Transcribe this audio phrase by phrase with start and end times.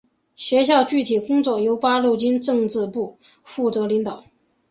[0.33, 4.23] 学校的具体工作由八路军政治部负责领导。